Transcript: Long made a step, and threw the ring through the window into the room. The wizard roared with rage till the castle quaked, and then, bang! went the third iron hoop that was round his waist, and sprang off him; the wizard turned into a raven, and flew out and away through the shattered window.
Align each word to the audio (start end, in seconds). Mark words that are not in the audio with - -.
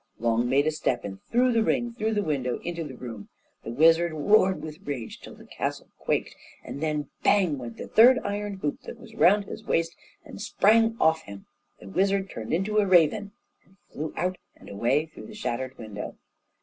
Long 0.17 0.49
made 0.49 0.65
a 0.65 0.71
step, 0.71 1.03
and 1.03 1.21
threw 1.25 1.51
the 1.51 1.61
ring 1.61 1.93
through 1.93 2.15
the 2.15 2.23
window 2.23 2.57
into 2.63 2.83
the 2.83 2.95
room. 2.97 3.29
The 3.63 3.69
wizard 3.69 4.13
roared 4.13 4.59
with 4.63 4.79
rage 4.83 5.19
till 5.19 5.35
the 5.35 5.45
castle 5.45 5.89
quaked, 5.99 6.35
and 6.63 6.81
then, 6.81 7.09
bang! 7.21 7.59
went 7.59 7.77
the 7.77 7.87
third 7.87 8.17
iron 8.23 8.55
hoop 8.55 8.81
that 8.85 8.99
was 8.99 9.13
round 9.13 9.45
his 9.45 9.63
waist, 9.63 9.95
and 10.25 10.41
sprang 10.41 10.97
off 10.99 11.21
him; 11.25 11.45
the 11.79 11.87
wizard 11.87 12.31
turned 12.31 12.51
into 12.51 12.79
a 12.79 12.87
raven, 12.87 13.33
and 13.67 13.77
flew 13.93 14.11
out 14.17 14.39
and 14.55 14.69
away 14.69 15.05
through 15.05 15.27
the 15.27 15.35
shattered 15.35 15.77
window. 15.77 16.15